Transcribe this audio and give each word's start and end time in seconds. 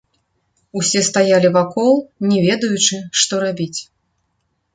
Усе 0.79 1.01
стаялі 1.09 1.51
вакол, 1.57 1.93
не 2.33 2.37
ведаючы, 2.47 2.95
што 3.27 3.33
рабіць. 3.45 3.79